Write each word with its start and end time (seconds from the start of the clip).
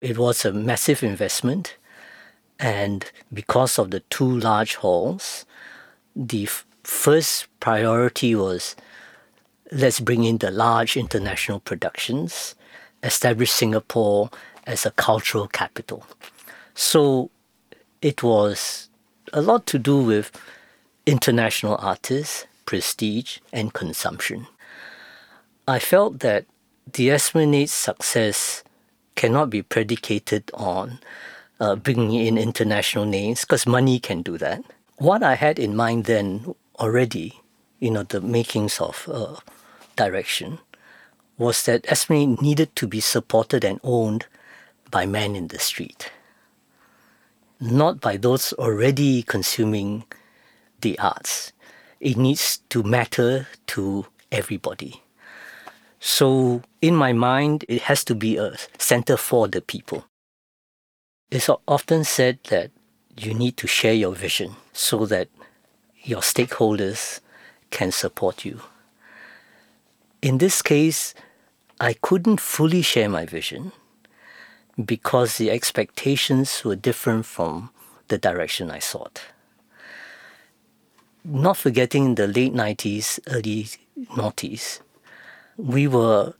It 0.00 0.16
was 0.16 0.44
a 0.44 0.52
massive 0.52 1.02
investment, 1.02 1.76
and 2.58 3.10
because 3.32 3.78
of 3.78 3.90
the 3.90 4.00
two 4.00 4.38
large 4.38 4.76
halls, 4.76 5.44
the 6.16 6.44
f- 6.44 6.64
first 6.82 7.48
priority 7.60 8.34
was 8.34 8.76
let's 9.70 10.00
bring 10.00 10.24
in 10.24 10.38
the 10.38 10.50
large 10.50 10.96
international 10.96 11.60
productions, 11.60 12.54
establish 13.02 13.50
Singapore 13.50 14.30
as 14.66 14.86
a 14.86 14.90
cultural 14.92 15.46
capital. 15.46 16.04
So 16.74 17.30
it 18.00 18.22
was 18.22 18.88
a 19.32 19.42
lot 19.42 19.66
to 19.66 19.78
do 19.78 20.02
with 20.02 20.32
international 21.06 21.76
artists, 21.78 22.46
prestige, 22.64 23.38
and 23.52 23.72
consumption. 23.72 24.46
I 25.68 25.78
felt 25.78 26.20
that 26.20 26.46
the 26.90 27.08
Esplanade's 27.08 27.72
success 27.72 28.64
cannot 29.20 29.50
be 29.50 29.60
predicated 29.60 30.50
on 30.54 30.98
uh, 31.60 31.76
bringing 31.76 32.14
in 32.14 32.38
international 32.38 33.04
names 33.04 33.42
because 33.42 33.66
money 33.66 34.00
can 34.00 34.22
do 34.22 34.38
that. 34.38 34.64
What 34.96 35.22
I 35.22 35.34
had 35.34 35.58
in 35.58 35.76
mind 35.76 36.06
then 36.06 36.54
already, 36.78 37.38
you 37.80 37.90
know, 37.90 38.02
the 38.02 38.22
makings 38.22 38.80
of 38.80 39.06
uh, 39.12 39.36
direction, 39.94 40.58
was 41.36 41.64
that 41.64 41.84
Esplanade 41.92 42.40
needed 42.40 42.74
to 42.76 42.86
be 42.86 43.00
supported 43.00 43.62
and 43.62 43.78
owned 43.84 44.24
by 44.90 45.04
men 45.04 45.36
in 45.36 45.48
the 45.48 45.58
street, 45.58 46.10
not 47.60 48.00
by 48.00 48.16
those 48.16 48.54
already 48.54 49.22
consuming 49.22 50.04
the 50.80 50.98
arts. 50.98 51.52
It 52.00 52.16
needs 52.16 52.60
to 52.70 52.82
matter 52.82 53.48
to 53.76 54.06
everybody. 54.32 55.02
So, 56.00 56.62
in 56.80 56.96
my 56.96 57.12
mind, 57.12 57.66
it 57.68 57.82
has 57.82 58.04
to 58.04 58.14
be 58.14 58.38
a 58.38 58.56
center 58.78 59.18
for 59.18 59.48
the 59.48 59.60
people. 59.60 60.06
It's 61.30 61.50
often 61.68 62.04
said 62.04 62.38
that 62.48 62.70
you 63.16 63.34
need 63.34 63.58
to 63.58 63.66
share 63.66 63.92
your 63.92 64.14
vision 64.14 64.56
so 64.72 65.04
that 65.06 65.28
your 66.02 66.22
stakeholders 66.22 67.20
can 67.70 67.92
support 67.92 68.46
you. 68.46 68.62
In 70.22 70.38
this 70.38 70.62
case, 70.62 71.14
I 71.78 71.92
couldn't 71.92 72.40
fully 72.40 72.80
share 72.80 73.10
my 73.10 73.26
vision 73.26 73.72
because 74.82 75.36
the 75.36 75.50
expectations 75.50 76.64
were 76.64 76.76
different 76.76 77.26
from 77.26 77.70
the 78.08 78.16
direction 78.16 78.70
I 78.70 78.78
sought. 78.78 79.20
Not 81.24 81.58
forgetting 81.58 82.14
the 82.14 82.26
late 82.26 82.54
90s, 82.54 83.20
early 83.28 83.68
noughties, 84.16 84.80
we 85.60 85.86
were 85.86 86.34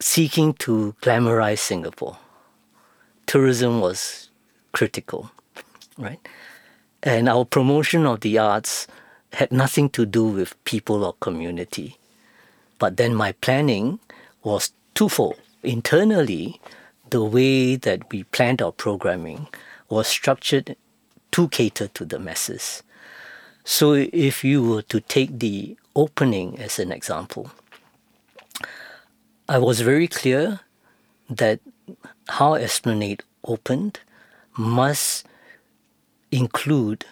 seeking 0.00 0.54
to 0.54 0.94
glamorize 1.02 1.58
Singapore. 1.58 2.18
Tourism 3.26 3.80
was 3.80 4.30
critical, 4.72 5.30
right? 5.98 6.20
And 7.02 7.28
our 7.28 7.44
promotion 7.44 8.06
of 8.06 8.20
the 8.20 8.38
arts 8.38 8.86
had 9.32 9.52
nothing 9.52 9.90
to 9.90 10.06
do 10.06 10.24
with 10.24 10.62
people 10.64 11.04
or 11.04 11.14
community. 11.20 11.98
But 12.78 12.96
then 12.96 13.14
my 13.14 13.32
planning 13.32 13.98
was 14.42 14.72
twofold. 14.94 15.36
Internally, 15.62 16.60
the 17.10 17.24
way 17.24 17.76
that 17.76 18.10
we 18.10 18.24
planned 18.24 18.62
our 18.62 18.72
programming 18.72 19.48
was 19.88 20.06
structured 20.06 20.76
to 21.32 21.48
cater 21.48 21.88
to 21.88 22.04
the 22.04 22.18
masses. 22.18 22.82
So 23.64 23.92
if 23.94 24.44
you 24.44 24.62
were 24.62 24.82
to 24.82 25.00
take 25.00 25.38
the 25.38 25.76
opening 25.96 26.58
as 26.58 26.78
an 26.78 26.92
example, 26.92 27.50
I 29.48 29.58
was 29.58 29.82
very 29.82 30.08
clear 30.08 30.60
that 31.28 31.60
how 32.28 32.54
Esplanade 32.54 33.22
opened 33.44 34.00
must 34.56 35.26
include 36.32 37.04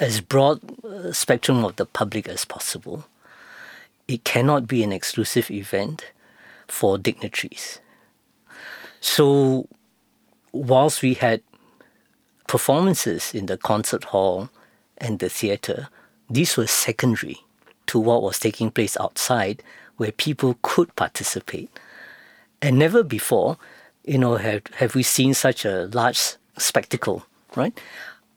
as 0.00 0.22
broad 0.22 0.60
a 0.82 1.12
spectrum 1.12 1.62
of 1.62 1.76
the 1.76 1.84
public 1.84 2.26
as 2.26 2.46
possible. 2.46 3.04
It 4.08 4.24
cannot 4.24 4.66
be 4.66 4.82
an 4.82 4.92
exclusive 4.92 5.50
event 5.50 6.06
for 6.68 6.96
dignitaries. 6.96 7.80
So, 9.00 9.68
whilst 10.52 11.02
we 11.02 11.14
had 11.14 11.42
performances 12.48 13.34
in 13.34 13.44
the 13.46 13.58
concert 13.58 14.04
hall 14.04 14.48
and 14.96 15.18
the 15.18 15.28
theatre, 15.28 15.88
these 16.30 16.56
were 16.56 16.66
secondary 16.66 17.40
to 17.88 17.98
what 17.98 18.22
was 18.22 18.38
taking 18.38 18.70
place 18.70 18.96
outside 18.98 19.62
where 19.96 20.12
people 20.12 20.58
could 20.62 20.94
participate. 20.96 21.70
And 22.60 22.78
never 22.78 23.02
before, 23.02 23.58
you 24.04 24.18
know, 24.18 24.36
have, 24.36 24.62
have 24.76 24.94
we 24.94 25.02
seen 25.02 25.34
such 25.34 25.64
a 25.64 25.88
large 25.92 26.36
spectacle, 26.58 27.24
right? 27.54 27.78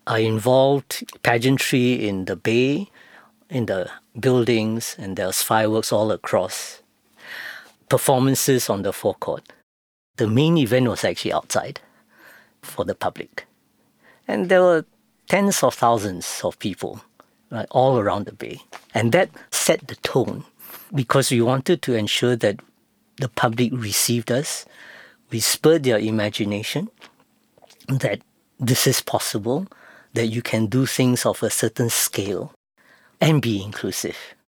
I 0.05 0.19
involved 0.19 1.03
pageantry 1.23 2.07
in 2.07 2.25
the 2.25 2.35
bay, 2.35 2.89
in 3.49 3.65
the 3.65 3.89
buildings, 4.19 4.95
and 4.97 5.15
there 5.15 5.27
was 5.27 5.41
fireworks 5.41 5.91
all 5.91 6.11
across. 6.11 6.81
Performances 7.89 8.69
on 8.69 8.83
the 8.83 8.93
forecourt. 8.93 9.43
The 10.17 10.27
main 10.27 10.57
event 10.57 10.87
was 10.87 11.03
actually 11.03 11.33
outside 11.33 11.79
for 12.61 12.83
the 12.85 12.95
public. 12.95 13.45
And 14.27 14.49
there 14.49 14.61
were 14.61 14.85
tens 15.29 15.63
of 15.63 15.75
thousands 15.75 16.41
of 16.43 16.59
people 16.59 17.01
right, 17.51 17.67
all 17.71 17.99
around 17.99 18.25
the 18.25 18.33
bay. 18.33 18.61
And 18.93 19.11
that 19.11 19.29
set 19.51 19.87
the 19.87 19.95
tone 19.95 20.45
because 20.93 21.31
we 21.31 21.41
wanted 21.41 21.81
to 21.83 21.95
ensure 21.95 22.35
that 22.35 22.59
the 23.17 23.29
public 23.29 23.71
received 23.73 24.31
us. 24.31 24.65
We 25.31 25.39
spurred 25.39 25.83
their 25.83 25.99
imagination 25.99 26.89
that 27.87 28.21
this 28.59 28.87
is 28.87 29.01
possible, 29.01 29.67
that 30.13 30.27
you 30.27 30.41
can 30.41 30.67
do 30.67 30.85
things 30.85 31.25
of 31.25 31.43
a 31.43 31.49
certain 31.49 31.89
scale 31.89 32.53
and 33.19 33.41
be 33.41 33.61
inclusive. 33.61 34.17